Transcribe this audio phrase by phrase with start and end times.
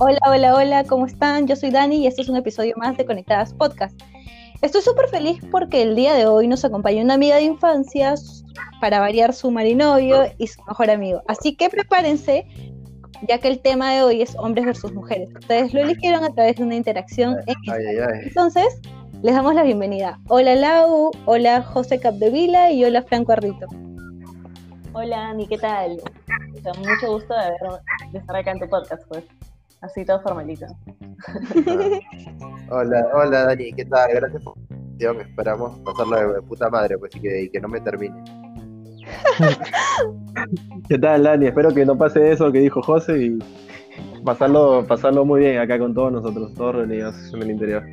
[0.00, 1.48] Hola, hola, hola, ¿cómo están?
[1.48, 4.00] Yo soy Dani y este es un episodio más de Conectadas Podcast.
[4.62, 8.14] Estoy súper feliz porque el día de hoy nos acompaña una amiga de infancia,
[8.80, 11.22] para variar su marinovio y su mejor amigo.
[11.26, 12.46] Así que prepárense,
[13.28, 15.30] ya que el tema de hoy es hombres versus mujeres.
[15.34, 17.56] Ustedes lo eligieron a través de una interacción en
[18.24, 18.80] Entonces,
[19.22, 20.20] les damos la bienvenida.
[20.28, 23.66] Hola Lau, hola José Capdevila y hola Franco Arrito.
[24.92, 26.00] Hola Ani, ¿qué tal?
[26.78, 29.24] mucho gusto de, de estar acá en tu podcast, pues.
[29.80, 30.66] Así todo formalito.
[32.70, 34.10] hola, hola Dani, ¿qué tal?
[34.12, 34.56] Gracias por
[34.98, 38.16] la Esperamos pasarlo de puta madre, pues, y que, que no me termine.
[40.88, 41.46] ¿Qué tal, Dani?
[41.46, 43.38] Espero que no pase eso que dijo José y
[44.24, 47.84] pasarlo, pasarlo muy bien acá con todos nosotros, todos reunidos en el interior.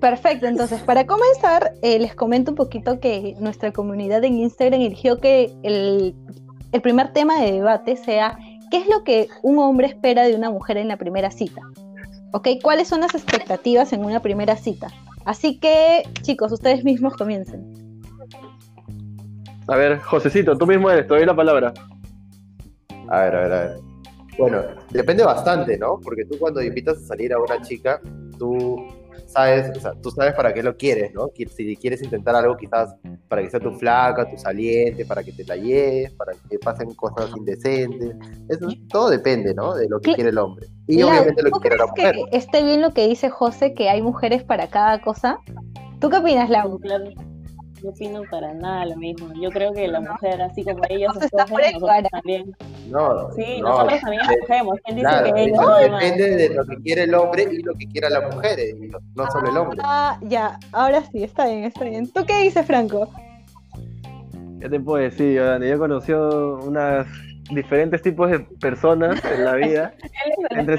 [0.00, 5.18] Perfecto, entonces para comenzar eh, les comento un poquito que nuestra comunidad en Instagram eligió
[5.18, 6.14] que el,
[6.72, 8.38] el primer tema de debate sea
[8.70, 11.62] ¿qué es lo que un hombre espera de una mujer en la primera cita?
[12.32, 12.48] ¿Ok?
[12.62, 14.88] ¿Cuáles son las expectativas en una primera cita?
[15.24, 18.00] Así que, chicos, ustedes mismos comiencen.
[19.68, 21.74] A ver, Josecito, tú mismo eres, te doy la palabra.
[23.08, 23.76] A ver, a ver, a ver.
[24.38, 25.98] Bueno, depende bastante, ¿no?
[26.00, 28.00] Porque tú cuando invitas a salir a una chica,
[28.38, 28.76] tú
[29.36, 31.30] sabes, o sea, tú sabes para qué lo quieres, ¿no?
[31.34, 32.94] Si quieres intentar algo quizás
[33.28, 36.94] para que sea tu flaca, tu saliente, para que te la lleves, para que pasen
[36.94, 38.16] cosas indecentes.
[38.48, 39.74] Eso todo depende, ¿no?
[39.74, 40.66] De lo que quiere el hombre.
[40.86, 42.14] Y obviamente lo que quiere la mujer.
[42.14, 45.38] Que esté bien lo que dice José, que hay mujeres para cada cosa.
[46.00, 46.80] ¿Tú qué opinas, Lau?
[47.82, 49.32] No opino para nada lo mismo.
[49.40, 52.56] Yo creo que la mujer, así como ellos escogen, nosotros también.
[52.88, 54.78] No, sí, nosotros también escogemos.
[54.84, 57.86] ¿Quién dice que ellos no, Depende de lo que quiere el hombre y lo que
[57.86, 58.74] quiera la mujer, eh,
[59.14, 59.78] no, solo el hombre.
[59.82, 62.10] Ah, ya, ahora sí, está bien, está bien.
[62.12, 63.10] ¿Tú qué dices, Franco?
[64.60, 65.68] ¿Qué te puedo decir, Dani?
[65.68, 67.06] Yo he conocido unas
[67.50, 69.94] diferentes tipos de personas en la vida,
[70.50, 70.78] entre,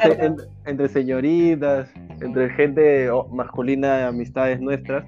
[0.66, 1.90] entre señoritas,
[2.22, 5.06] entre gente masculina, amistades nuestras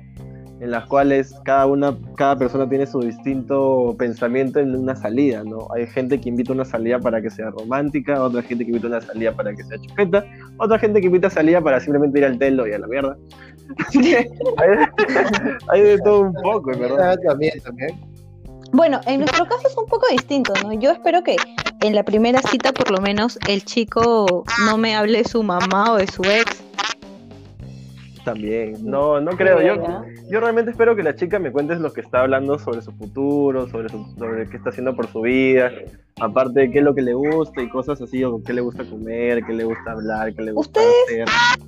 [0.59, 5.67] en las cuales cada una, cada persona tiene su distinto pensamiento en una salida, ¿no?
[5.73, 8.89] Hay gente que invita una salida para que sea romántica, otra gente que invita a
[8.89, 10.25] una salida para que sea chupeta,
[10.57, 13.17] otra gente que invita a salida para simplemente ir al telo y a la mierda.
[15.67, 17.11] hay, de todo un poco, ¿verdad?
[17.11, 17.91] Ah, también, también.
[18.71, 20.73] Bueno, en nuestro caso es un poco distinto, ¿no?
[20.73, 21.37] Yo espero que
[21.81, 25.93] en la primera cita por lo menos el chico no me hable de su mamá
[25.93, 26.63] o de su ex,
[28.23, 28.75] también.
[28.83, 29.61] No, no creo.
[29.61, 32.91] Yo, yo realmente espero que la chica me cuente lo que está hablando sobre su
[32.91, 35.71] futuro, sobre, sobre qué está haciendo por su vida,
[36.19, 38.83] aparte de qué es lo que le gusta y cosas así, o qué le gusta
[38.83, 41.65] comer, qué le gusta hablar, qué le gusta ¿Ustedes, hacer.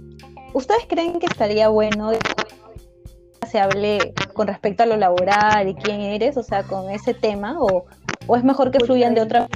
[0.53, 6.01] ¿Ustedes creen que estaría bueno que se hable con respecto a lo laboral y quién
[6.01, 7.85] eres, o sea, con ese tema, o,
[8.27, 9.47] o es mejor que fluyan de otra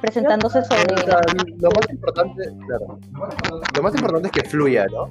[0.00, 0.84] presentándose sobre...
[1.58, 2.42] lo, más importante,
[3.76, 5.08] lo más importante es que fluya, ¿no?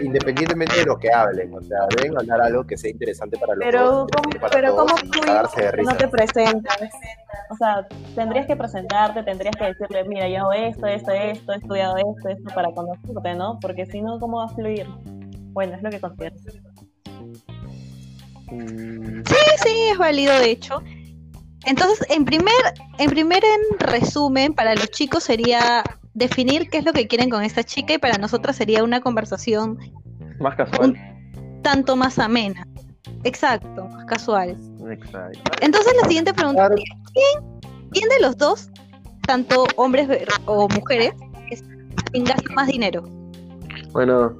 [0.00, 3.64] Independientemente de lo que hablen, o sea, deben hablar algo que sea interesante para los
[3.64, 4.08] pero, dos.
[4.14, 6.78] ¿cómo, pero ¿cómo fluye no te presentas?
[7.50, 11.56] O sea, tendrías que presentarte, tendrías que decirle, mira, yo hago esto, esto, esto, he
[11.56, 13.58] estudiado esto, esto para conocerte, ¿no?
[13.60, 14.86] Porque si no, ¿cómo va a fluir?
[15.52, 16.36] Bueno, es lo que considero.
[18.48, 20.82] Sí, sí, es válido de hecho.
[21.66, 22.54] Entonces, en primer,
[22.98, 25.82] en primer en resumen, para los chicos sería
[26.14, 29.78] definir qué es lo que quieren con esta chica y para nosotras sería una conversación
[30.40, 30.96] más casual.
[31.62, 32.66] tanto más amena.
[33.24, 34.56] Exacto, más casual.
[34.90, 35.40] Exacto.
[35.60, 37.60] Entonces la siguiente pregunta ¿quién,
[37.92, 38.68] ¿quién de los dos,
[39.26, 40.08] tanto hombres
[40.46, 41.12] o mujeres,
[42.12, 43.04] gasta más dinero?
[43.92, 44.36] Bueno,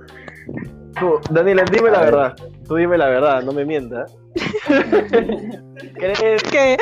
[0.99, 2.37] tú, Daniela, dime la verdad.
[2.67, 4.13] Tú dime la verdad, no me mientas.
[5.95, 6.77] ¿Crees que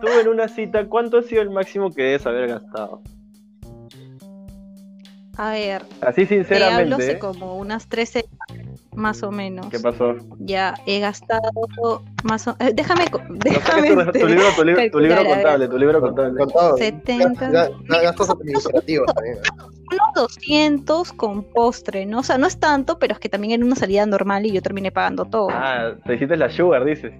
[0.00, 3.02] tú en una cita cuánto ha sido el máximo que debes haber gastado?
[5.36, 5.82] A ver.
[6.00, 6.96] Así sinceramente.
[6.96, 8.24] Te hablo como unas 13
[8.94, 9.66] más o menos.
[9.68, 10.14] ¿Qué pasó?
[10.38, 11.50] Ya he gastado
[12.24, 16.00] más o eh, déjame déjame tu, tu, libro tu, libro, tu libro contable, tu libro
[16.00, 16.38] contable.
[16.38, 16.76] Contado.
[16.76, 19.38] 70 gastos administrativos también.
[19.90, 22.20] Unos 200 con postre, ¿no?
[22.20, 24.62] O sea, no es tanto, pero es que también era una salida normal y yo
[24.62, 25.48] terminé pagando todo.
[25.50, 27.12] Ah, te hiciste la sugar, dices.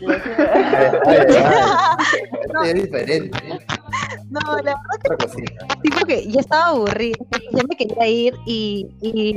[2.64, 3.38] es diferente.
[4.30, 5.42] No, la verdad que sí,
[5.98, 7.18] porque ya estaba aburrida,
[7.52, 9.36] ya me quería ir y, y,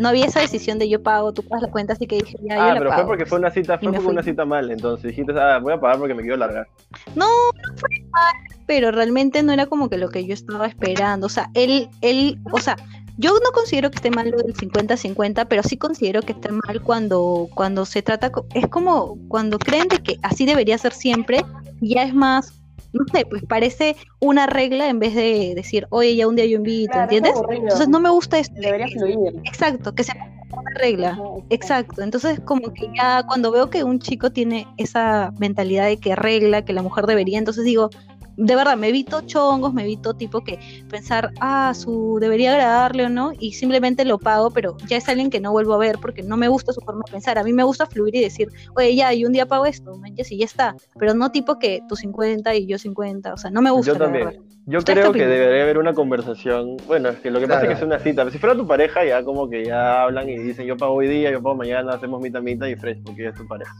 [0.00, 2.56] no había esa decisión de yo pago, tú pagas la cuenta, así que dije, ya,
[2.56, 5.32] ah, yo pero la fue porque fue una cita, fue una cita mal, entonces dijiste,
[5.38, 6.66] ah, voy a pagar porque me quiero largar.
[7.14, 8.34] No, no fue mal,
[8.66, 12.38] pero realmente no era como que lo que yo estaba esperando, o sea, él, él,
[12.50, 12.76] o sea,
[13.16, 16.82] yo no considero que esté mal lo del 50-50, pero sí considero que esté mal
[16.82, 21.44] cuando, cuando se trata, es como cuando creen de que así debería ser siempre,
[21.80, 22.52] ya es más
[22.92, 26.58] no sé, pues parece una regla en vez de decir, oye, ya un día yo
[26.58, 27.34] invito, ¿entiendes?
[27.50, 28.54] Entonces no me gusta esto.
[28.56, 29.18] Debería fluir.
[29.44, 30.12] Exacto, que se
[30.56, 31.18] una regla.
[31.50, 32.02] Exacto.
[32.02, 36.64] Entonces, como que ya cuando veo que un chico tiene esa mentalidad de que regla,
[36.64, 37.90] que la mujer debería, entonces digo,
[38.36, 40.58] de verdad, me evito chongos, me evito tipo que
[40.90, 45.30] pensar, ah, su debería agradarle o no, y simplemente lo pago, pero ya es alguien
[45.30, 47.38] que no vuelvo a ver porque no me gusta su forma de pensar.
[47.38, 50.38] A mí me gusta fluir y decir, oye, ya, y un día pago esto, y
[50.38, 50.74] ya está.
[50.98, 53.92] Pero no tipo que tú 50 y yo 50, o sea, no me gusta.
[53.92, 54.42] Yo también.
[54.66, 56.78] Yo creo que debería haber una conversación.
[56.86, 58.28] Bueno, es que lo que pasa es que es una cita.
[58.30, 61.30] Si fuera tu pareja, ya como que ya hablan y dicen, yo pago hoy día,
[61.30, 63.74] yo pago mañana, hacemos mitad mitad y fresh, porque ya es tu pareja.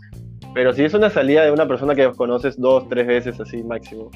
[0.54, 4.10] Pero si es una salida de una persona que conoces dos, tres veces así máximo,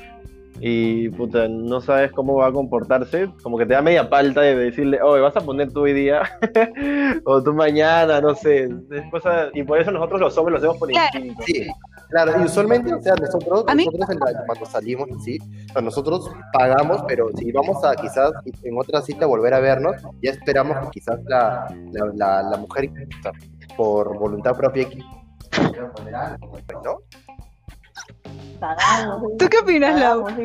[0.61, 4.57] y puta, no sabes cómo va a comportarse, como que te da media palta de
[4.57, 6.23] decirle, oye, vas a poner tú hoy día
[7.25, 8.69] o tú mañana, no sé,
[9.11, 11.43] cosa, y por eso nosotros los hombres lo hacemos por instinto.
[11.47, 11.67] Sí,
[12.11, 14.07] claro, y usualmente, o sea, nosotros, nosotros
[14.47, 15.39] cuando salimos, sí,
[15.81, 18.33] nosotros pagamos, pero si vamos a quizás
[18.63, 21.73] en otra cita volver a vernos, ya esperamos que quizás la,
[22.15, 22.91] la, la, mujer,
[23.77, 24.89] por voluntad propia,
[26.85, 26.99] ¿no?
[29.39, 30.27] ¿Tú qué opinas, Lau?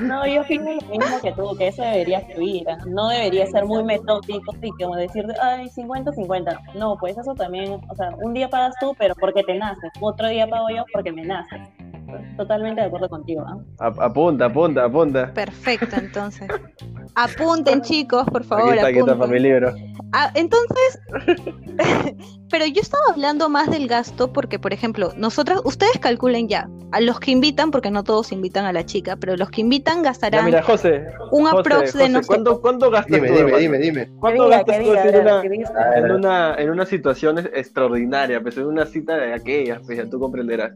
[0.00, 2.64] No, yo opino lo mismo que tú, que eso debería fluir.
[2.86, 6.74] No debería ser muy metódico, y como decir, ay, 50-50.
[6.74, 9.90] No, pues eso también, o sea, un día pagas tú, pero porque te naces.
[10.00, 11.60] Otro día pago yo porque me naces.
[12.38, 13.44] Totalmente de acuerdo contigo.
[13.78, 15.32] Apunta, apunta, apunta.
[15.34, 16.48] Perfecto, entonces.
[17.14, 18.70] Apunten, chicos, por favor.
[18.70, 19.74] Aquí está, aquí está para mi libro.
[20.12, 21.00] Ah, entonces,
[22.50, 27.00] pero yo estaba hablando más del gasto porque, por ejemplo, nosotros, ustedes calculen ya, a
[27.00, 30.46] los que invitan, porque no todos invitan a la chica, pero los que invitan gastarán
[30.46, 33.34] mira, José, un aprox de no ¿cuánto, ¿Cuánto gastas dime, tú?
[33.34, 34.10] Dime, dime, dime.
[34.18, 35.42] ¿Cuánto gastas tú en, una,
[35.96, 40.18] en, una, en una situación extraordinaria, pues en una cita de aquellas, pues ya tú
[40.18, 40.72] comprenderás?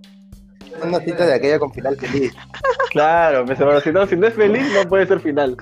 [0.84, 2.34] Una cita de aquella con final feliz.
[2.90, 5.56] Claro, pues, pero si no, si no es feliz, no puede ser final.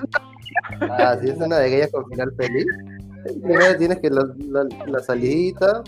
[0.80, 2.66] Ah, si es una de aquellas con final feliz.
[3.24, 4.24] Primero tienes que la,
[4.86, 5.82] la, salidita,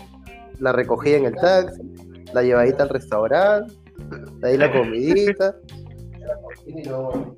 [0.59, 1.81] la recogida en el taxi,
[2.33, 3.73] la llevadita al restaurante,
[4.39, 5.55] de ahí la comidita,
[6.65, 7.35] y luego,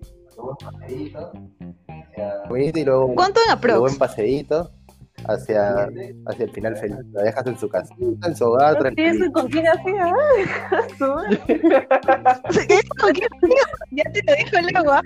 [2.56, 3.74] y luego, ¿Cuánto en aprox?
[3.74, 4.72] Luego en paseíto
[5.28, 5.90] hacia,
[6.28, 6.98] hacia el final feliz.
[7.12, 9.32] La dejas en su casa, en su hogar, tranquilo.
[9.32, 10.14] ¿Con quién hacía?
[13.96, 15.02] Ya te lo dijo el agua.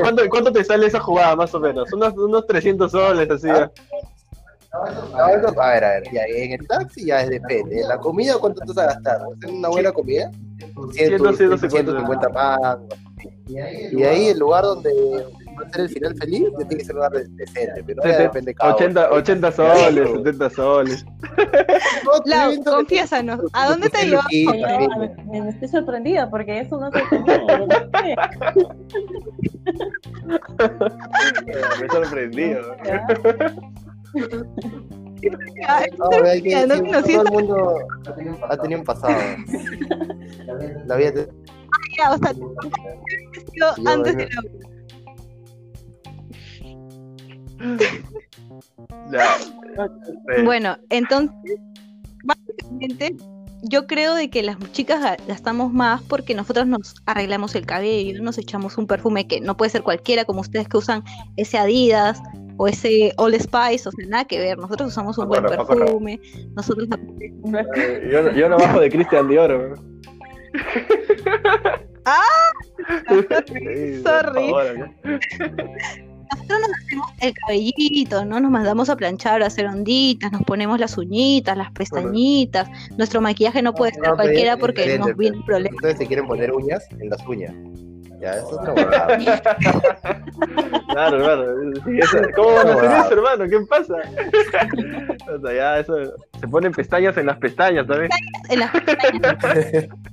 [0.00, 1.92] ¿cuánto, ¿cuánto te sale esa jugada más o menos?
[1.92, 3.48] Unos, unos 300 soles así.
[3.48, 3.70] Ah.
[5.18, 7.80] a ver, a ver, ya, en el taxi ya es depende.
[7.80, 9.20] ¿En la comida cuánto te vas a gastar?
[9.42, 10.30] ¿Es una buena comida?
[10.92, 12.78] 100, 150 más.
[13.46, 14.90] Y ahí el lugar donde
[15.72, 19.10] ser el final feliz, tiene que ser un lugar decente, pero ya depende cada 80,
[19.10, 21.06] 80 soles, 70 soles.
[22.24, 24.26] Lau, confiésanos, ¿a dónde te llevas?
[25.26, 27.02] Me estoy sorprendida porque eso no se
[31.46, 32.76] Me he sorprendido.
[35.98, 37.78] No, que, no, no, todo el mundo
[38.48, 39.14] ha tenido un pasado.
[40.86, 41.28] La vida te...
[42.04, 42.32] Ah, o sea,
[43.92, 44.42] antes de la
[50.44, 51.56] bueno, entonces,
[52.24, 53.16] básicamente,
[53.62, 58.38] yo creo de que las chicas gastamos más porque nosotros nos arreglamos el cabello, nos
[58.38, 61.02] echamos un perfume que no puede ser cualquiera, como ustedes que usan
[61.36, 62.22] ese Adidas
[62.56, 64.58] o ese All Spice, o sea, nada que ver.
[64.58, 66.20] Nosotros usamos un buen perfume.
[66.54, 66.88] Nosotros.
[67.76, 69.78] Eh, yo, yo no bajo de Christian Dior.
[72.04, 72.22] ¡Ah!
[74.02, 74.52] Sorry
[76.34, 78.40] nosotros nos hacemos el cabellito, ¿no?
[78.40, 82.68] Nos mandamos a planchar, a hacer onditas, nos ponemos las uñitas, las pestañitas.
[82.96, 85.74] Nuestro maquillaje no puede ser cualquiera porque nos viene un problema.
[85.76, 87.54] Ustedes se quieren poner uñas en las uñas.
[88.20, 89.06] Ya, eso es otra
[90.90, 91.54] Claro, claro.
[92.34, 93.44] ¿Cómo van a hacer eso, hermano?
[93.48, 93.94] ¿Qué pasa?
[95.32, 95.94] O sea, ya eso.
[96.40, 98.10] Se ponen pestañas en las pestañas también.
[98.48, 99.88] En las pestañas.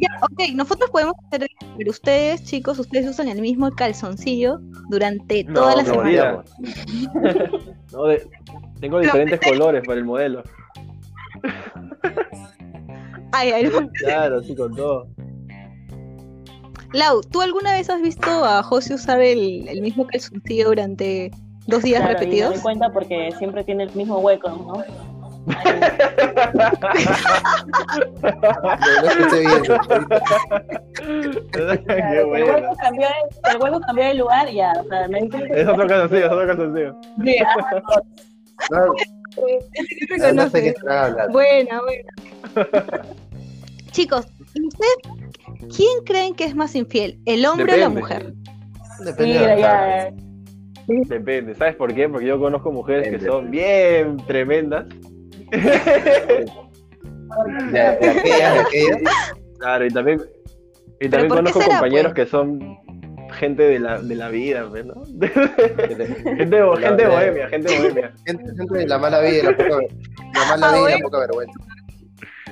[0.00, 5.76] Ya, ok, nosotros podemos hacer, pero ustedes, chicos, ustedes usan el mismo calzoncillo durante toda
[5.76, 6.44] la semana.
[7.92, 8.04] no,
[8.80, 10.42] tengo diferentes colores para el modelo.
[13.32, 15.06] Ay, ay, Claro, sí, con todo.
[16.92, 21.30] Lau, ¿tú alguna vez has visto a José usar el, el mismo calzoncillo durante
[21.68, 22.50] dos días repetidos?
[22.50, 24.84] me doy cuenta porque siempre tiene el mismo hueco, ¿no?
[25.46, 25.56] Bien.
[31.88, 33.08] el, huevo cambió,
[33.50, 34.72] el huevo cambió de lugar y ya.
[34.72, 36.82] O sea, me es otro caso, sí, es otro caso, sí.
[37.24, 37.36] sí
[40.18, 40.74] no, no, sé qué
[41.30, 42.12] Buena, buena.
[43.92, 44.98] Chicos, ¿ustedes
[45.76, 47.18] quién creen que es más infiel?
[47.26, 48.34] ¿El hombre o la mujer?
[49.04, 49.38] Depende.
[49.38, 50.14] de
[51.08, 52.08] Depende, ¿sabes por qué?
[52.08, 54.86] Porque yo conozco mujeres que son bien tremendas.
[59.60, 60.20] Claro, y también,
[61.00, 62.26] y también conozco compañeros pues?
[62.26, 62.78] que son
[63.32, 64.94] gente de la, de la vida, pues, ¿no?
[65.20, 68.12] gente, gente bohemia, gente bohemia.
[68.26, 69.78] Gente, gente de la mala vida y la, poca,
[70.34, 71.60] la mala ah, vida y la poca vergüenza.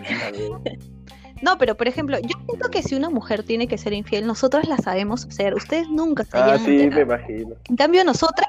[1.41, 4.67] No, pero por ejemplo, yo siento que si una mujer tiene que ser infiel, nosotras
[4.67, 5.55] la sabemos hacer.
[5.55, 7.55] Ustedes nunca se Ah, sí, me imagino.
[7.69, 8.49] En cambio, nosotras,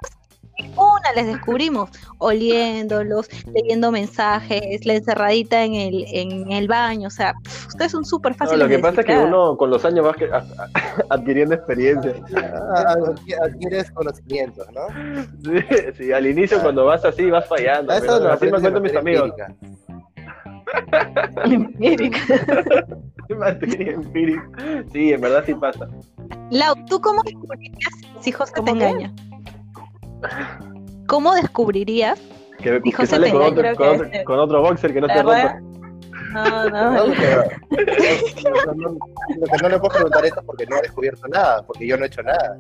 [0.76, 7.08] una les descubrimos, oliéndolos, leyendo mensajes, la encerradita en el, en el baño.
[7.08, 7.34] O sea,
[7.68, 8.60] ustedes son súper fáciles.
[8.60, 10.16] No, lo que pasa es que uno con los años va
[11.10, 12.14] adquiriendo experiencia.
[12.76, 12.96] Ah,
[13.44, 14.88] adquieres conocimientos, ¿no?
[15.44, 15.66] Sí,
[15.98, 17.94] sí, al inicio cuando vas así vas fallando.
[17.94, 19.32] Eso así me cuentan mis amigos.
[21.46, 22.20] empírica.
[23.38, 24.50] Materia empírica.
[24.92, 25.88] Sí, en verdad sí pasa.
[26.50, 29.14] Lau, ¿tú cómo descubrirías si José te engaña?
[31.08, 32.20] ¿Cómo descubrirías
[32.60, 33.42] que, si José te con?
[33.42, 35.60] Otro, con, otro, con, otro, boxer que no te rompa.
[36.30, 37.08] No, no.
[37.08, 37.74] no, que
[39.64, 42.22] no le puedo preguntar esto porque no he descubierto nada, porque yo no he hecho
[42.22, 42.56] nada.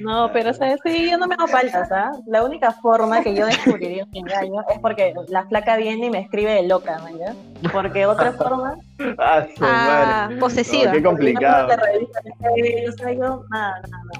[0.00, 0.80] No, pero ¿sabes?
[0.84, 2.12] sí, yo no me hago faltas, ¿ah?
[2.26, 6.20] La única forma que yo descubriría un engaño es porque la flaca viene y me
[6.20, 7.34] escribe de loca, ¿ya?
[7.72, 8.76] Porque otra forma...
[9.18, 10.92] ah, ah posesiva.
[10.92, 11.68] qué complicado.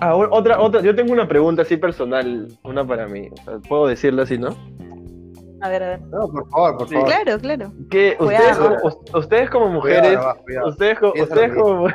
[0.01, 3.29] Ah, otra, otra, yo tengo una pregunta así personal, una para mí.
[3.69, 4.57] ¿Puedo decirla así, no?
[5.61, 6.01] A ver, a ver.
[6.03, 7.07] No, por favor, por favor.
[7.07, 7.73] claro, claro.
[7.91, 8.59] Que ustedes,
[9.13, 10.19] ustedes como mujeres,
[10.67, 11.89] ustedes, ustedes como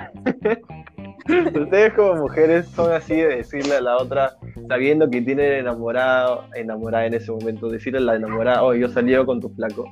[1.26, 4.36] Ustedes como mujeres son así de decirle a la otra,
[4.68, 9.14] sabiendo que tiene enamorado, enamorada en ese momento, decirle a la enamorada, oh, yo salí
[9.26, 9.86] con tu flaco.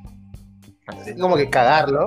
[0.88, 2.06] Así como que cagarlo.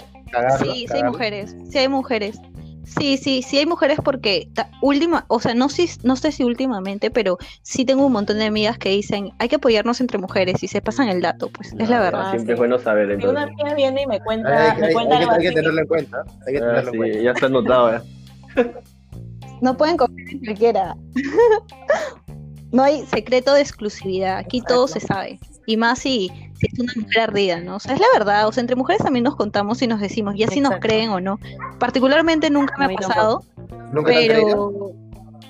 [0.63, 2.39] sí, sí hay mujeres, sí hay mujeres.
[2.85, 4.51] Sí, sí, sí hay mujeres porque
[4.83, 8.45] última, o sea, no sé, no sé si últimamente, pero sí tengo un montón de
[8.45, 11.89] amigas que dicen, hay que apoyarnos entre mujeres y se pasan el dato, pues, es
[11.89, 12.33] la verdad.
[12.33, 13.11] Siempre es bueno saber.
[13.11, 13.31] Entonces.
[13.31, 16.25] una amiga viene y me cuenta, hay, me cuenta hay, que, tenerlo en cuenta.
[16.47, 17.19] Hay que tenerlo en cuenta.
[17.21, 18.01] Ya está anotado, ¿eh?
[19.65, 20.97] No pueden confiar en cualquiera.
[22.73, 24.37] no hay secreto de exclusividad.
[24.37, 25.41] Aquí todo se sabe.
[25.65, 27.77] Y más si, si, es una mujer ardida, ¿no?
[27.77, 28.47] O sea, es la verdad.
[28.47, 31.19] O sea, entre mujeres también nos contamos y nos decimos, ya si nos creen o
[31.19, 31.41] no.
[31.79, 33.43] Particularmente nunca me ha pasado.
[33.91, 34.93] ¿Nunca pero,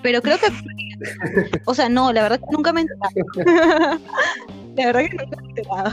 [0.00, 0.47] pero creo que.
[1.66, 3.99] o sea, no, la verdad que nunca me he enterado.
[4.76, 5.90] la verdad que nunca me he enterado.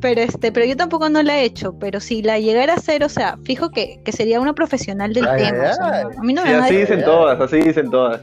[0.00, 3.04] Pero este, pero yo tampoco no la he hecho, pero si la llegara a hacer,
[3.04, 5.72] o sea, fijo que, que sería una profesional del tema.
[6.18, 8.22] a mí no me así dicen todas, así dicen todas.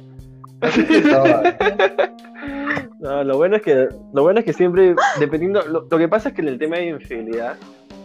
[0.62, 1.56] Así dicen todas.
[3.00, 6.36] no, lo bueno es que, lo bueno es que siempre, dependiendo, lo, que pasa es
[6.36, 7.56] que en el tema de infidelidad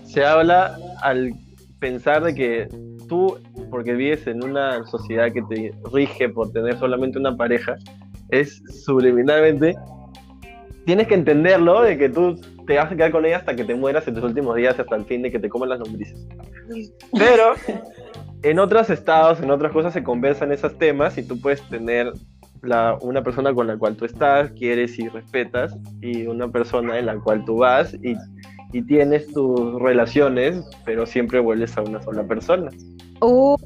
[0.05, 1.33] se habla al
[1.79, 2.69] pensar de que
[3.09, 3.38] tú,
[3.71, 7.76] porque vives en una sociedad que te rige por tener solamente una pareja,
[8.29, 9.75] es subliminalmente
[10.85, 12.41] tienes que entenderlo de que tú
[12.73, 14.97] te vas a quedar con ella hasta que te mueras en tus últimos días, hasta
[14.97, 16.26] el fin de que te coman las lombrices.
[17.12, 17.55] Pero
[18.43, 22.12] en otros estados, en otras cosas se conversan esos temas y tú puedes tener
[22.62, 27.07] la, una persona con la cual tú estás, quieres y respetas, y una persona en
[27.07, 28.17] la cual tú vas y,
[28.73, 32.71] y tienes tus relaciones, pero siempre vuelves a una sola persona.
[33.21, 33.59] Uy,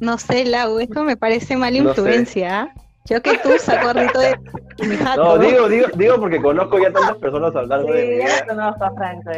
[0.00, 2.62] no sé, Lau, esto me parece mala influencia.
[2.62, 2.74] ¿ah?
[3.06, 4.38] Yo que tú saco rito de
[4.86, 5.22] mi jato.
[5.22, 8.84] No, digo, digo, digo porque conozco ya tantas personas hablando sí, de mi ya conozco
[8.84, 9.30] a Franco.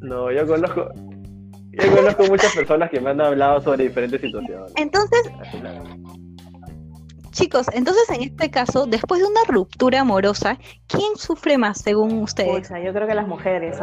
[0.00, 0.88] No, yo conozco,
[1.70, 4.72] yo conozco muchas personas que me han hablado sobre diferentes situaciones.
[4.74, 5.30] Entonces,
[7.30, 12.70] chicos, entonces en este caso, después de una ruptura amorosa, ¿quién sufre más según ustedes?
[12.70, 13.78] yo creo que las mujeres.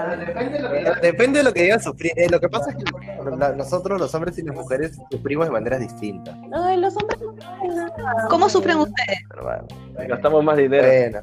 [1.02, 2.12] Depende, de lo que digan sufrir.
[2.18, 5.80] Eh, lo que pasa es que nosotros, los hombres y las mujeres, sufrimos de maneras
[5.80, 6.36] distintas.
[6.50, 7.29] No, los hombres no
[8.30, 9.20] ¿Cómo sufren ustedes?
[10.08, 11.22] gastamos más dinero.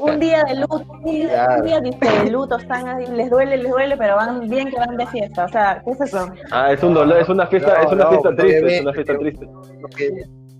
[0.00, 4.48] un día de luto, un día, de luto, están les duele, les duele, pero van
[4.48, 5.44] bien que van de fiesta.
[5.44, 6.28] O sea, ¿qué es eso?
[6.50, 9.46] Ah, es un dolor, es una fiesta, es una fiesta triste, es una fiesta triste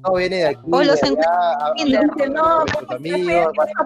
[0.06, 0.60] no viene de aquí.
[0.70, 1.10] O los de
[2.28, 2.64] no,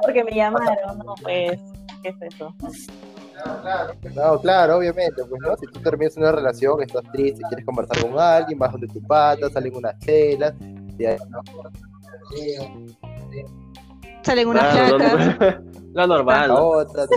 [0.02, 1.60] porque me llamaron, no, pues,
[2.02, 2.54] ¿qué es eso?
[4.14, 8.18] No, claro, obviamente, pues no, si tú terminas una relación, estás triste, quieres conversar con
[8.18, 10.54] alguien, vas donde tu pata, salen unas chelas,
[10.98, 11.16] y ahí,
[14.22, 15.60] Salen unas placas.
[15.92, 16.48] La normal.
[16.48, 17.16] La otra, te...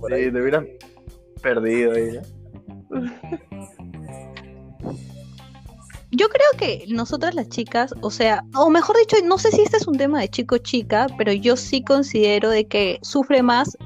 [0.00, 0.24] por ahí.
[0.24, 0.66] Sí, te hubieran
[1.42, 2.20] perdido ahí, yo
[6.18, 9.76] yo creo que nosotras las chicas, o sea, o mejor dicho, no sé si este
[9.76, 13.78] es un tema de chico-chica, pero yo sí considero de que sufre más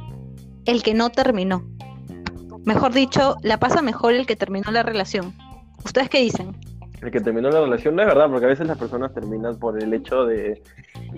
[0.64, 1.62] el que no terminó.
[2.64, 5.34] Mejor dicho, la pasa mejor el que terminó la relación.
[5.84, 6.56] ¿Ustedes qué dicen?
[7.02, 9.82] El que terminó la relación no es verdad, porque a veces las personas terminan por
[9.82, 10.62] el hecho de,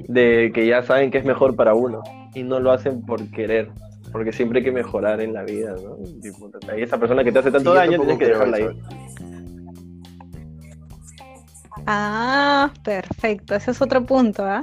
[0.08, 2.02] de que ya saben que es mejor para uno
[2.34, 3.70] y no lo hacen por querer
[4.14, 5.96] porque siempre hay que mejorar en la vida, ¿no?
[6.78, 8.68] Y esa persona que te hace tanto daño, tienes que dejarla ahí.
[11.86, 14.60] Ah, perfecto, ese es otro punto, ¿ah?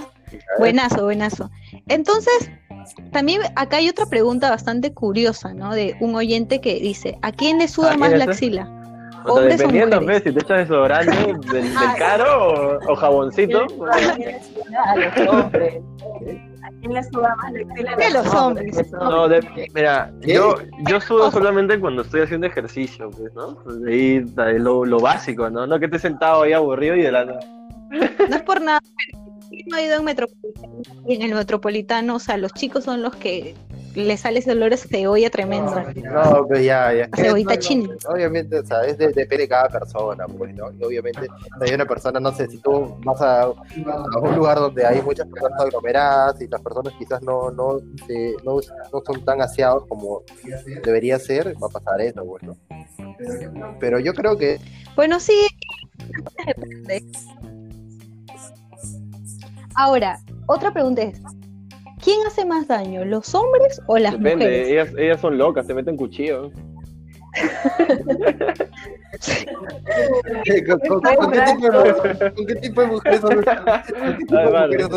[0.59, 1.51] Buenazo, buenazo.
[1.87, 2.51] Entonces,
[3.11, 5.73] también acá hay otra pregunta bastante curiosa, ¿no?
[5.73, 8.69] De un oyente que dice, ¿a quién le suda más la axila?
[9.25, 13.67] O sea, dependiendo, pues, si te echas desodorante del, del caro o, o jaboncito.
[14.85, 15.81] A los hombres.
[16.81, 17.95] ¿A quién le suda más la axila?
[17.95, 18.91] De los hombres.
[18.91, 20.55] No, de, mira, yo,
[20.87, 23.55] yo sudo solamente cuando estoy haciendo ejercicio, pues, ¿no?
[23.63, 25.67] Pues, ahí lo, lo básico, ¿no?
[25.67, 27.39] No que esté sentado ahí aburrido y de la nada.
[27.91, 28.79] No es por nada.
[29.67, 33.15] No he ido en metropolitano y en el metropolitano, o sea, los chicos son los
[33.15, 33.53] que
[33.95, 35.71] le sale ese olor a cebolla tremendo.
[35.95, 37.09] No, pues ya, ya.
[37.15, 37.95] Cebollita china.
[38.07, 40.71] Obviamente, o sea, es de, depende de cada persona, pues, ¿no?
[40.79, 41.27] Y obviamente,
[41.59, 43.53] hay una persona, no sé, si tú vas a, a
[44.21, 48.59] un lugar donde hay muchas personas aglomeradas y las personas quizás no, no, se- no,
[48.93, 50.21] no son tan aseados como
[50.83, 52.55] debería ser, va a pasar eso, bueno.
[53.79, 54.59] Pero yo creo que
[54.95, 55.47] Bueno, sí.
[59.75, 61.19] Ahora, otra pregunta es,
[62.03, 64.69] ¿quién hace más daño, los hombres o las Depende, mujeres?
[64.69, 66.51] ellas, ellas son locas, se meten cuchillo.
[70.67, 74.35] ¿con, con- con qué tipo de, con qué tipo de mujeres son con qué tipo
[74.37, 74.87] Ay, de vale, mujeres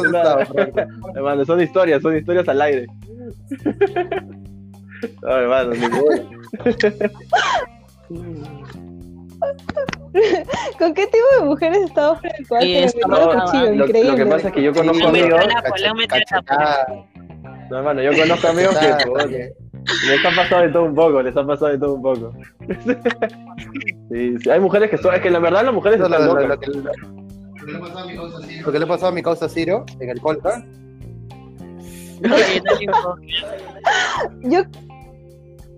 [0.48, 0.80] Franco?
[1.14, 2.86] Hermano, son historias, son historias al aire.
[5.22, 6.22] Ay, hermano, ninguna.
[10.78, 12.60] ¿Con qué tipo de mujeres estado Franco?
[12.60, 14.16] Sí, no, Lo, lo increíble.
[14.16, 15.40] que pasa es que yo conozco amigos,
[17.70, 18.76] no, hermano, yo conozco amigos
[19.28, 19.52] que
[20.08, 22.32] les ha pasado de todo un poco, les ha pasado de todo un poco.
[24.10, 26.58] Sí, sí, hay mujeres que son, es que la verdad las mujeres lo, lo- locas.
[26.68, 30.62] lo que, le pasó a mi causa Ciro en el Colca.
[34.42, 34.60] Yo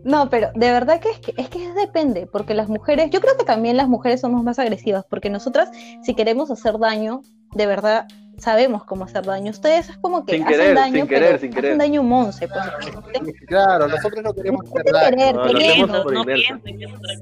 [0.06, 3.36] no, pero de verdad que es que es que depende, porque las mujeres, yo creo
[3.36, 5.70] que también las mujeres somos más agresivas, porque nosotras
[6.02, 8.06] si queremos hacer daño, de verdad
[8.38, 9.50] sabemos cómo hacer daño.
[9.50, 11.70] Ustedes es como que Sin hacen querer, daño, sin querer, pero sin querer.
[11.72, 13.32] hacen daño monce, pues.
[13.46, 15.16] Claro, nosotros no queremos hacer Sin daño.
[15.16, 16.04] querer, No, queriendo.
[16.12, 16.62] No piensen.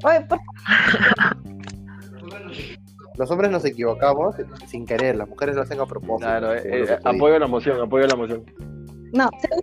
[0.04, 0.40] Oye, por-
[3.16, 4.34] Los hombres nos equivocamos
[4.66, 6.18] sin querer, las mujeres lo hacen a propósito.
[6.18, 8.44] Claro, eh, eh, apoyo la emoción, apoyo la emoción.
[9.12, 9.62] No, según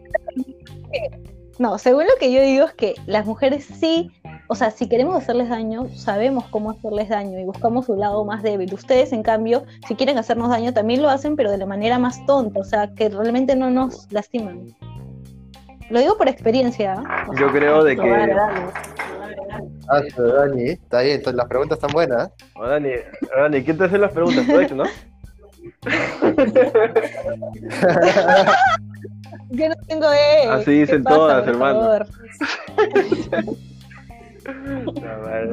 [1.59, 4.11] no, según lo que yo digo es que las mujeres sí,
[4.47, 8.43] o sea, si queremos hacerles daño, sabemos cómo hacerles daño y buscamos su lado más
[8.43, 8.73] débil.
[8.73, 12.25] Ustedes, en cambio, si quieren hacernos daño, también lo hacen, pero de la manera más
[12.25, 14.75] tonta, o sea, que realmente no nos lastiman.
[15.89, 17.03] Lo digo por experiencia.
[17.05, 17.27] ¿ah?
[17.29, 18.09] O sea, Yo creo de que.
[18.09, 18.33] dale.
[19.89, 22.31] Ah, sí, Dani, está bien, entonces las preguntas están buenas.
[22.55, 22.91] Oh, Dani,
[23.35, 24.45] Dani, ¿quién te hace las preguntas?
[24.45, 24.85] ¿Tu ex, no?
[29.49, 30.49] yo no tengo ex.
[30.49, 31.79] Así ¿qué dicen pasa, todas, por hermano.
[31.81, 32.07] favor?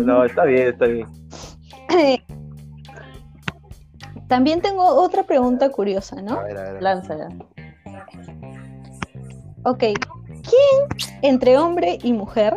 [0.00, 1.06] No, está bien, está bien.
[4.28, 6.40] También tengo otra pregunta curiosa, ¿no?
[6.40, 6.82] A ver, a ver.
[6.82, 7.28] Lánzala.
[9.64, 10.88] Ok, ¿quién
[11.22, 12.56] entre hombre y mujer,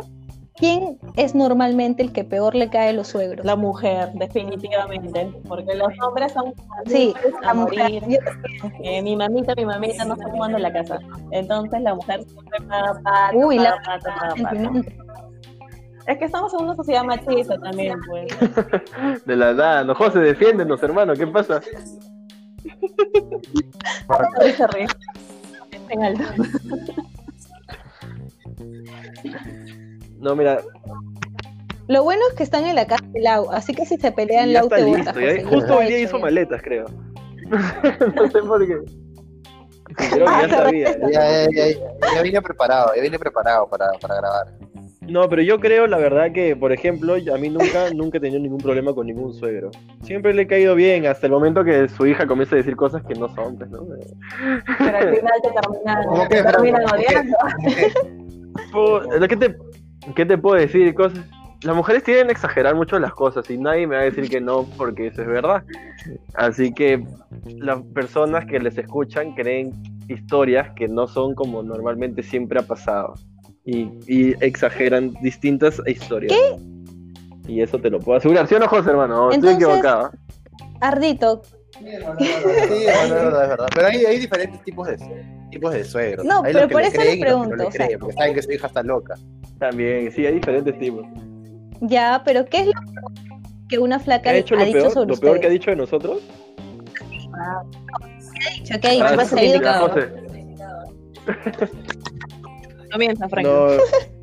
[0.56, 3.44] quién es normalmente el que peor le cae a los suegros?
[3.44, 5.32] La mujer, definitivamente.
[5.48, 6.54] Porque los hombres son
[6.86, 7.82] Sí, a la mujer.
[7.92, 8.02] morir.
[8.08, 8.18] Yo-
[8.82, 10.98] Eh, mi mamita, mi mamita no está jugando en la casa.
[11.30, 14.50] Entonces la mujer siempre paga paga, Uy, paga, la- paga, paga, paga.
[14.50, 14.92] sentimiento.
[16.06, 18.26] Es que estamos en una sociedad machista también, pues.
[19.26, 21.60] De la nada, no, José, defiéndenos, hermano, ¿qué pasa?
[21.62, 21.72] Se.
[25.88, 26.24] En alto.
[30.22, 30.60] No, mira,
[31.88, 34.46] Lo bueno es que están en la casa de Lau, así que si se pelean,
[34.48, 34.98] ya Lau está te listo.
[34.98, 35.12] bota.
[35.20, 36.22] ya- José, ya justo hoy día hizo ya.
[36.22, 36.86] maletas, creo.
[38.16, 38.76] no sé por qué.
[40.10, 40.96] Creo que ya sabía.
[41.10, 44.46] Ya, ya, ya, ya vine preparado, ya vine preparado para, para grabar.
[45.02, 48.40] No, pero yo creo, la verdad, que, por ejemplo, a mí nunca, nunca he tenido
[48.40, 49.70] ningún problema con ningún suegro.
[50.04, 53.02] Siempre le he caído bien, hasta el momento que su hija comienza a decir cosas
[53.04, 53.80] que no son, pues, ¿no?
[54.78, 57.36] Pero al final te terminan, ¿Cómo te que, terminan odiando.
[58.72, 59.56] Po- ¿Qué te,
[60.14, 60.94] ¿Qué te puedo decir?
[60.94, 61.20] Cosas...
[61.62, 64.40] Las mujeres tienden a exagerar mucho las cosas y nadie me va a decir que
[64.40, 65.62] no porque eso es verdad.
[66.34, 67.04] Así que
[67.46, 69.70] las personas que les escuchan creen
[70.08, 73.14] historias que no son como normalmente siempre ha pasado
[73.64, 76.32] y, y exageran distintas historias.
[77.46, 78.48] Y eso te lo puedo asegurar.
[78.48, 79.30] ¿Sí o no, José, hermano?
[79.30, 80.10] Estoy Entonces- equivocado.
[80.80, 81.42] Ardito.
[82.18, 83.68] Sí, es verdad, es verdad.
[83.74, 84.96] Pero hay, hay diferentes tipos de,
[85.50, 86.24] tipos de suegros.
[86.24, 88.34] No, hay pero por le eso les no pregunto, le o sea- creen, porque saben
[88.34, 89.14] que su hija está loca.
[89.58, 91.06] También, sí, hay diferentes tipos.
[91.80, 92.72] Ya, pero ¿qué es lo
[93.68, 94.92] que una ¿Qué flaca ha hecho ha dicho peor?
[94.92, 96.20] sobre ¿Lo peor que ha dicho de nosotros?
[98.34, 98.74] ¿Qué ha dicho?
[98.80, 99.04] ¿Qué ha dicho?
[99.04, 99.88] Ah, ¿Cuál sí, ha indicado.
[99.88, 100.08] José.
[102.92, 103.46] Comienza, Frank.
[103.46, 103.66] No,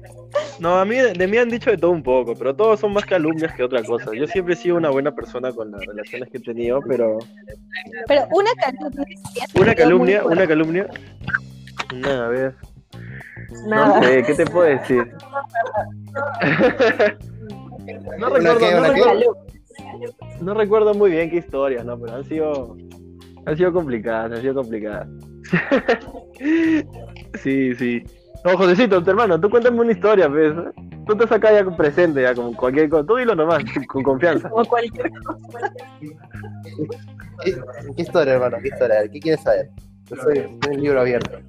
[0.59, 3.05] no, a mí de mí han dicho de todo un poco, pero todos son más
[3.05, 4.11] calumnias que otra cosa.
[4.13, 7.17] Yo siempre he sido una buena persona con las relaciones que he tenido, pero
[8.07, 9.45] Pero una calumnia.
[9.55, 10.87] una calumnia, una calumnia.
[11.93, 12.55] Una, a ver,
[13.67, 13.99] Nada.
[13.99, 15.03] no sé, ¿qué te puedo decir?
[18.17, 18.93] no ¿Una recuerdo, qué, no una qué?
[19.03, 19.37] recuerdo,
[20.41, 22.77] no recuerdo muy bien qué historias, no, pero han sido,
[23.45, 25.07] han sido complicadas, han sido complicadas.
[27.43, 28.03] sí, sí.
[28.45, 30.53] No, Josecito, tu hermano, tú cuéntame una historia, pues.
[31.05, 33.05] Tú te sacas ya presente, ya como cualquier cosa.
[33.05, 34.49] Tú dilo nomás, con confianza.
[34.49, 35.73] Como cualquier cosa.
[37.43, 37.55] ¿Qué,
[37.95, 38.57] qué historia, hermano?
[38.61, 38.99] ¿Qué historia?
[38.99, 39.69] A ¿Qué quieres saber?
[40.09, 41.39] Yo soy, un libro abierto.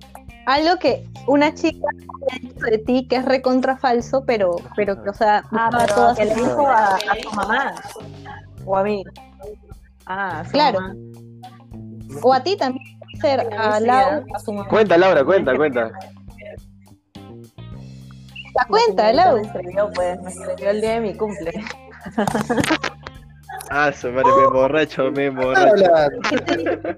[0.47, 1.87] Algo que una chica
[2.33, 5.95] ha dicho de ti que es recontra falso, pero, pero que, o sea, Ah, pero
[5.95, 7.75] todas que le dijo a, a tu mamá.
[8.65, 9.05] O a mí.
[10.07, 10.81] Ah, a Claro.
[10.81, 10.95] mamá.
[12.23, 12.85] O a ti también,
[13.21, 14.69] ser a Sí, Lau, a su mamá.
[14.69, 15.91] Cuenta, Laura, cuenta, cuenta.
[18.55, 19.37] La cuenta, Me Lau.
[19.37, 21.53] escribió, pues, me escribió el día de mi cumple.
[23.73, 25.69] Ah, su madre, me emborracho, me emborracho.
[25.69, 26.09] Habla,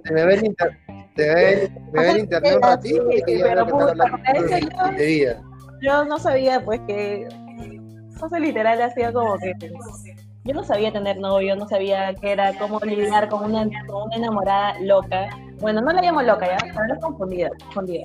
[0.04, 0.78] te me ve el inter-
[1.14, 5.36] te ve, me ve el internet un ratito y Pero, puta, yo- de.
[5.82, 7.28] Yo no sabía, pues, que.
[8.18, 9.52] José literal hacía como que.
[10.44, 14.16] Yo no sabía tener novio, no sabía qué era, cómo lidiar con una, con una
[14.16, 15.28] enamorada loca.
[15.60, 17.50] Bueno, no la llamo loca, ya, pero confundida.
[17.64, 18.04] confundida.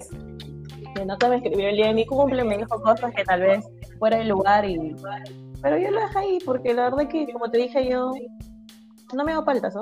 [0.97, 3.65] Mi nota me escribió el día de mi cumple, me dijo cosas que tal vez
[3.99, 4.95] fuera del lugar y.
[5.61, 8.11] Pero yo lo dejé ahí, porque la verdad que, como te dije, yo.
[9.13, 9.81] No me hago paltas, ¿no?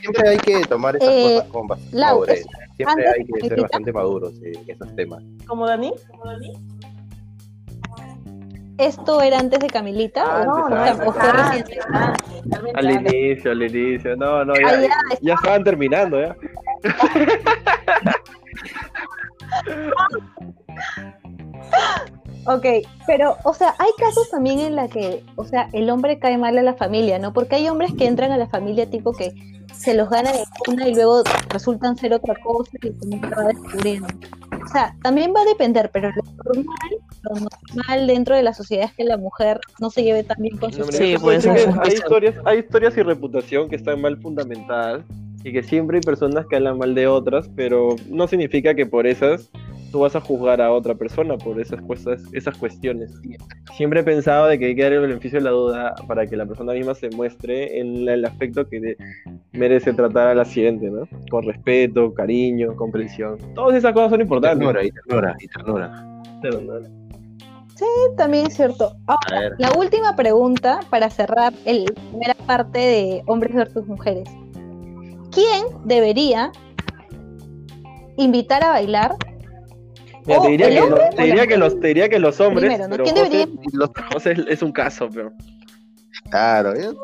[0.00, 2.40] Siempre hay que tomar esas Eh, cosas con madurez.
[2.40, 5.22] es- Siempre antes hay que ser bastante maduros en esos temas.
[5.46, 5.92] ¿Como Dani?
[6.10, 6.52] ¿Como Dani?
[8.78, 10.22] ¿Esto era antes de Camilita?
[10.26, 11.52] Ah, o, antes, o- o fue Ah,
[11.92, 12.14] ah,
[12.74, 14.16] Al inicio, al inicio.
[14.16, 14.88] No, no, Ah, ya, ya,
[15.20, 16.34] ya estaban terminando, ya.
[22.44, 22.66] Ok,
[23.06, 26.58] pero, o sea, hay casos también en la que, o sea, el hombre cae mal
[26.58, 27.32] a la familia, ¿no?
[27.32, 29.32] Porque hay hombres que entran a la familia tipo que
[29.72, 33.44] se los gana de una y luego resultan ser otra cosa y como que va
[33.44, 34.08] descubriendo.
[34.64, 36.66] O sea, también va a depender, pero lo normal,
[37.22, 40.56] lo normal dentro de la sociedad es que la mujer no se lleve tan bien
[40.56, 44.18] con No, sus mira, Sí, pues, hay historias, hay historias y reputación que están mal
[44.18, 45.04] fundamentadas
[45.44, 49.06] y que siempre hay personas que hablan mal de otras, pero no significa que por
[49.06, 49.50] esas
[49.90, 53.12] tú vas a juzgar a otra persona por esas, cuestas- esas cuestiones.
[53.76, 56.34] Siempre he pensado de que hay que dar el beneficio de la duda para que
[56.36, 58.96] la persona misma se muestre en el aspecto que
[59.52, 61.06] merece tratar a la siguiente, ¿no?
[61.30, 63.36] Con respeto, cariño, comprensión.
[63.54, 64.58] Todas esas cosas son importantes.
[64.66, 66.82] Ternura, y ternura, y ternura.
[68.16, 68.94] También es cierto.
[69.06, 74.28] Ahora, la última pregunta para cerrar el- la primera parte de hombres versus mujeres.
[75.32, 76.52] ¿Quién debería
[78.16, 79.16] invitar a bailar?
[80.26, 82.84] O te diría, que, los- te diría que los, te diría que los hombres, Primero,
[82.88, 82.90] ¿no?
[82.90, 85.32] pero ¿Quién José, debería- Los- José es, un caso, pero
[86.30, 86.94] Claro, yo-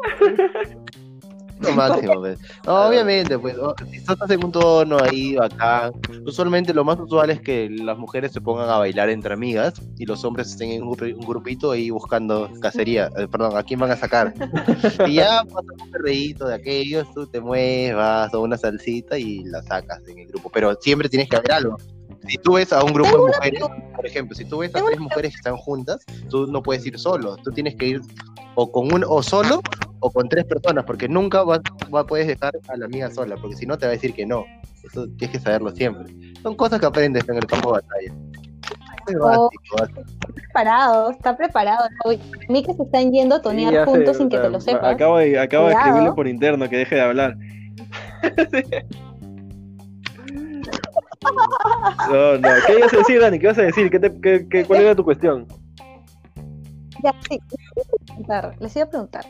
[1.60, 2.38] lo máximo, pues.
[2.66, 5.92] No, obviamente, pues, o- si estás en un tono ahí bacán,
[6.24, 10.06] usualmente lo más usual es que las mujeres se pongan a bailar entre amigas y
[10.06, 13.80] los hombres estén en un, grupi- un grupito ahí buscando cacería, eh, perdón, ¿a quién
[13.80, 14.34] van a sacar?
[15.06, 19.42] y ya pasa un perreíto de aquellos, tú te mueves, vas a una salsita y
[19.44, 21.76] la sacas en el grupo, pero siempre tienes que haber algo.
[22.28, 23.62] Si tú ves a un grupo de mujeres,
[23.96, 26.98] por ejemplo, si tú ves a tres mujeres que están juntas, tú no puedes ir
[26.98, 28.00] solo, tú tienes que ir
[28.54, 29.62] o con un o solo
[30.00, 31.60] o con tres personas, porque nunca vas,
[31.92, 34.26] va- puedes dejar a la amiga sola, porque si no te va a decir que
[34.26, 34.44] no.
[34.84, 36.14] Eso tienes que saberlo siempre.
[36.42, 38.14] Son cosas que aprendes en el campo de batalla.
[39.20, 39.48] Oh.
[39.48, 40.02] básico, básico.
[40.34, 41.88] preparado, está preparado.
[42.48, 44.60] Mí que se están yendo a tonear Sí, ya sé, juntos sin que te lo
[44.60, 44.94] sepas.
[44.94, 47.36] Acabo de, acabo de escribirle por interno que deje de hablar.
[52.10, 52.48] No, no.
[52.66, 53.38] ¿Qué ibas a decir, Dani?
[53.38, 53.90] ¿Qué ibas a decir?
[53.90, 55.46] ¿Qué te- qué- qué- ¿Cuál era tu cuestión?
[57.02, 57.38] Ya, sí,
[58.60, 59.26] les iba a preguntar.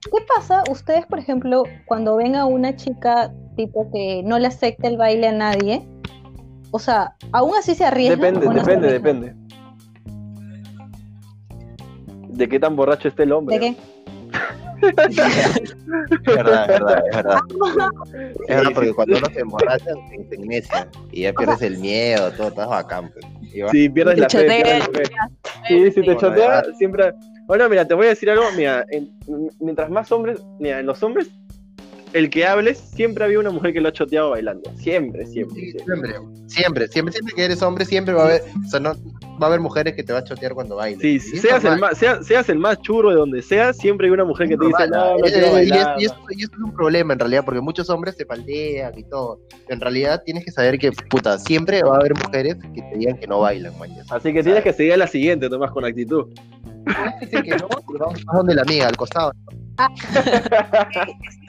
[0.00, 4.88] ¿Qué pasa ustedes, por ejemplo, cuando ven a una chica tipo que no le acepta
[4.88, 5.86] el baile a nadie?
[6.70, 8.20] O sea, aún así se arriesgan.
[8.20, 9.34] Depende, no depende, depende.
[12.28, 13.58] ¿De qué tan borracho esté el hombre?
[13.58, 13.76] ¿De qué?
[14.82, 15.16] Es
[16.26, 17.38] verdad, es verdad, es verdad.
[18.48, 22.30] Es verdad, porque cuando uno se emborracha, se se inicia y ya pierdes el miedo,
[22.32, 23.10] todo, estás bacán.
[23.12, 23.24] pues.
[23.72, 24.62] Si pierdes Te la fe, chotea.
[24.64, 25.04] pierdes la fe.
[25.68, 27.12] Sí, si te Bueno, chotea, siempre.
[27.46, 28.84] Bueno, mira, te voy a decir algo, mira,
[29.58, 31.30] mientras más hombres, mira, en los hombres
[32.12, 34.70] el que hables, siempre había una mujer que lo ha choteado bailando.
[34.76, 35.72] Siempre, siempre.
[35.72, 36.14] siempre,
[36.46, 38.94] siempre, siempre, siempre, que eres hombre, siempre va a haber, o sea, no,
[39.40, 41.00] va a haber mujeres que te va a chotear cuando bailes.
[41.00, 44.48] Sí, seas el, más, seas, el más churro de donde sea, siempre hay una mujer
[44.48, 46.00] que te dice, no, no quiero eh, bailar.
[46.00, 49.40] Y, esto, es un problema en realidad, porque muchos hombres se faldean y todo.
[49.68, 53.18] En realidad tienes que saber que, puta, siempre va a haber mujeres que te digan
[53.18, 54.04] que no bailan, mañana.
[54.10, 56.26] Así que tienes que seguir a la siguiente, Tomás, con actitud.
[57.30, 57.68] Que no,
[57.98, 59.32] vamos donde la amiga, al costado.
[59.76, 59.88] Ah.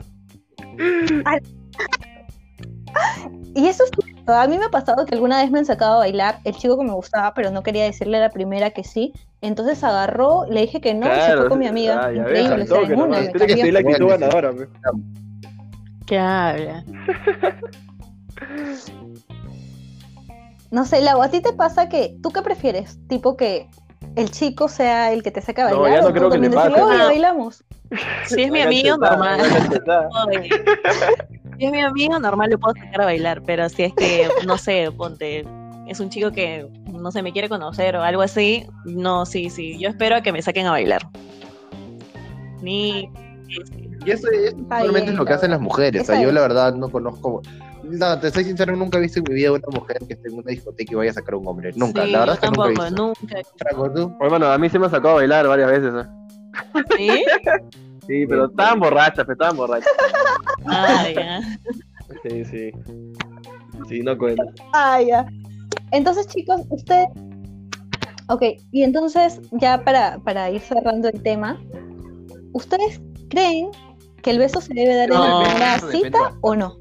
[3.56, 3.92] Y eso es
[4.38, 6.78] a mí me ha pasado que alguna vez me han sacado a bailar el chico
[6.78, 9.14] que me gustaba, pero no quería decirle a la primera que sí.
[9.42, 12.06] Entonces agarró, le dije que no, se fue con mi amiga.
[12.06, 14.54] Ah, Increíble, ves, en una, Tiene que seguir la actitud ganadora.
[16.06, 16.84] ¿Qué habla?
[20.72, 23.00] No sé, Lau, ¿a ti te pasa que tú qué prefieres?
[23.08, 23.68] Tipo que
[24.20, 25.82] el chico sea el que te saca a bailar.
[25.82, 26.82] No, ya no creo que le pase.
[26.82, 27.64] bailamos.
[28.28, 29.42] Si es mi amigo, normal.
[31.58, 34.58] si es mi amigo, normal lo puedo sacar a bailar, pero si es que, no
[34.58, 35.46] sé, ponte,
[35.88, 39.80] es un chico que, no sé, me quiere conocer o algo así, no, sí, sí,
[39.80, 41.02] yo espero a que me saquen a bailar.
[42.62, 43.10] Ni...
[44.06, 46.90] Y eso, es normalmente lo que hacen las mujeres, o sea, yo la verdad no
[46.90, 47.42] conozco...
[47.90, 50.36] No, te soy sincero, nunca he visto en mi vida una mujer que esté en
[50.36, 51.72] una discoteca y vaya a sacar a un hombre.
[51.76, 53.66] Nunca, la verdad es que tampoco, nunca he visto.
[53.76, 53.94] Nunca.
[53.94, 54.30] ¿tú?
[54.30, 55.94] Bueno, a mí se me ha sacado a bailar varias veces.
[55.96, 56.84] ¿eh?
[56.98, 57.24] ¿Sí?
[58.10, 59.92] Sí, pero estaban borrachas, pero estaban borrachas.
[60.66, 61.42] Ah, ya.
[62.24, 62.72] Sí, sí.
[63.88, 64.44] Sí, no cuenta.
[64.74, 65.28] Ah, ya.
[65.92, 67.06] Entonces, chicos, usted.
[68.30, 71.60] Ok, y entonces, ya para, para ir cerrando el tema,
[72.54, 73.00] ¿ustedes
[73.30, 73.70] creen
[74.24, 76.78] que el beso se debe dar en la primera cita o no?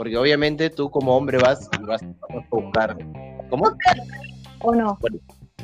[0.00, 2.06] Porque obviamente tú como hombre vas y vas a
[2.50, 2.96] buscar.
[3.50, 3.64] ¿Cómo?
[4.60, 4.98] ¿O no?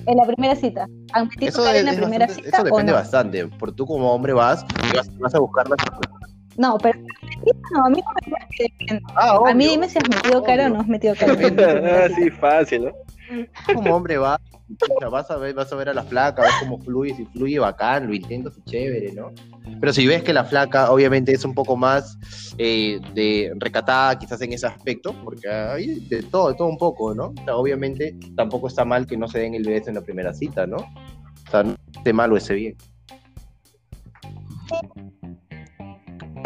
[0.04, 0.86] en la primera cita.
[1.14, 2.50] Aunque te eso, en la primera cita.
[2.50, 3.46] Eso depende bastante.
[3.46, 5.76] Por tú como hombre vas y vas, a buscarla.
[6.58, 6.98] No, pero
[7.72, 10.80] no, a mí no me ah, A mí dime si has metido cara o no
[10.80, 11.32] has metido cara.
[11.32, 13.05] ah, sí, fácil, ¿no?
[13.72, 14.40] Como hombre vas,
[15.10, 18.06] vas a ver, vas a ver a la flaca, ves cómo fluye, si fluye bacán,
[18.06, 19.32] lo intentas y chévere, ¿no?
[19.80, 22.18] Pero si ves que la flaca obviamente es un poco más
[22.58, 27.14] eh, de recatada quizás en ese aspecto, porque hay de todo, de todo un poco,
[27.14, 27.26] ¿no?
[27.26, 30.32] O sea, obviamente tampoco está mal que no se den el beso en la primera
[30.32, 30.76] cita, ¿no?
[30.76, 32.76] O sea, no esté mal o esté bien.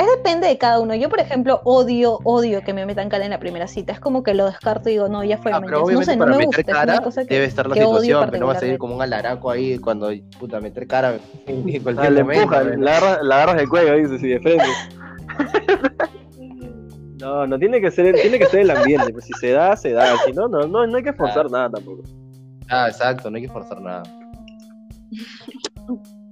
[0.00, 0.94] Es depende de cada uno.
[0.94, 3.92] Yo, por ejemplo, odio, odio que me metan cara en la primera cita.
[3.92, 5.52] Es como que lo descarto y digo, no, ya fue.
[5.52, 8.60] Ah, pero obviamente no para meter cara debe estar la situación, pero no va a
[8.60, 12.50] salir como un alaraco ahí cuando, puta, meter cara en cualquier ah, momento.
[12.78, 14.64] la, agarras, la agarras del cuello, dice, sí, de frente.
[17.20, 19.12] no, no, tiene que ser, tiene que ser el ambiente.
[19.12, 20.16] Pues si se da, se da.
[20.24, 21.52] Si no, no, no, no hay que forzar ah.
[21.52, 22.04] nada tampoco.
[22.70, 24.02] Ah, exacto, no hay que forzar nada.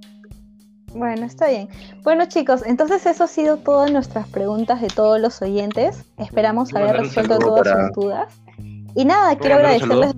[0.93, 1.69] Bueno, está bien.
[2.03, 6.05] Bueno, chicos, entonces eso ha sido todas nuestras preguntas de todos los oyentes.
[6.17, 8.33] Esperamos haber resuelto todas sus dudas.
[8.95, 10.13] Y nada, quiero agradecerles.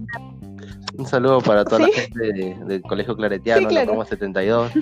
[0.98, 4.06] Un saludo para toda la gente del Colegio Claretiano, sí, claro.
[4.06, 4.72] 72.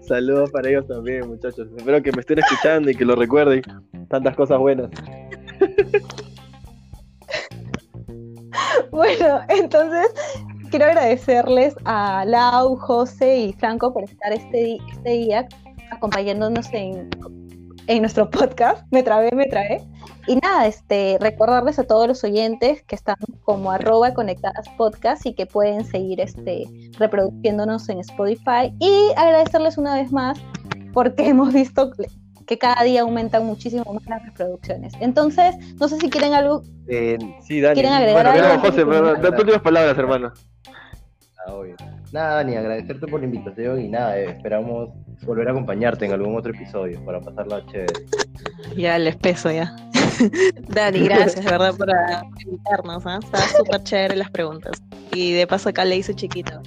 [0.06, 1.68] Saludos para ellos también, muchachos.
[1.76, 3.62] Espero que me estén escuchando y que lo recuerden.
[4.08, 4.90] Tantas cosas buenas.
[8.90, 10.08] bueno, entonces
[10.70, 15.48] quiero agradecerles a Lau, José y Franco por estar este, este día
[15.90, 17.08] acompañándonos en,
[18.00, 18.86] nuestro podcast.
[18.90, 19.82] Me trabé, me trae.
[20.26, 25.34] Y nada, este, recordarles a todos los oyentes que están como arroba conectadas podcast y
[25.34, 26.64] que pueden seguir este,
[26.98, 28.74] reproduciéndonos en Spotify.
[28.78, 30.38] Y agradecerles una vez más
[30.92, 31.90] porque hemos visto
[32.48, 34.94] que cada día aumentan muchísimo más las reproducciones.
[35.00, 36.62] Entonces, no sé si quieren algo.
[36.88, 37.74] Eh, sí, Dani.
[37.74, 38.60] ¿Quieren agregar bueno, algo?
[38.62, 40.32] José, pero, tus últimas palabras, hermano.
[42.10, 44.90] Nada, ni agradecerte por la invitación y nada, eh, esperamos
[45.22, 48.06] volver a acompañarte en algún otro episodio para pasarla chévere.
[48.76, 49.76] Ya les peso ya.
[50.68, 51.90] Dani, gracias de verdad por
[52.40, 53.18] invitarnos, ¿eh?
[53.22, 54.82] Está súper chévere las preguntas.
[55.12, 56.62] Y de paso acá le hice chiquito.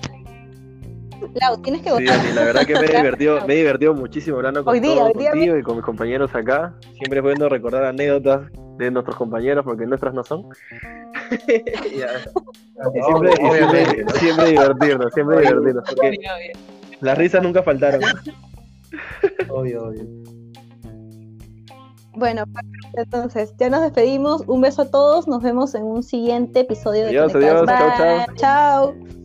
[1.42, 2.20] Lau, tienes que votar.
[2.20, 5.64] Sí, la verdad que me he divertido, me he divertido muchísimo hablando con contigo y
[5.64, 6.74] con mis compañeros acá.
[6.98, 10.46] Siempre pudiendo recordar anécdotas de nuestros compañeros porque nuestras no son.
[11.46, 13.36] siempre,
[14.20, 15.84] siempre, divertirnos, siempre divertirnos.
[15.88, 16.18] Porque
[17.02, 18.02] las risas nunca faltaron.
[19.50, 20.06] Obvio, obvio.
[22.14, 22.44] Bueno,
[22.94, 24.44] entonces ya nos despedimos.
[24.48, 25.28] Un beso a todos.
[25.28, 27.66] Nos vemos en un siguiente episodio de Adiós, adiós.
[27.66, 28.36] Chao, chao.
[28.36, 29.21] Chao.